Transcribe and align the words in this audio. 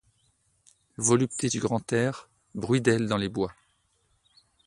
Voluptés 0.97 1.47
du 1.49 1.59
grand 1.59 1.83
air, 1.93 2.27
bruit 2.55 2.81
d'ailes 2.81 3.05
dans 3.05 3.17
les 3.17 3.29
bois 3.29 3.53